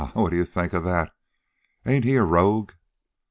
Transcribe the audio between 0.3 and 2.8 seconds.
d'ye think of that? Ain't he a rogue?"